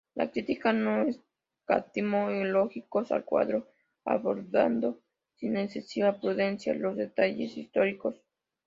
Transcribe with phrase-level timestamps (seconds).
[0.15, 3.67] La crítica no escatimó elogios al cuadro,
[4.03, 4.99] abordando
[5.35, 8.19] sin excesiva prudencia los detalles históricos.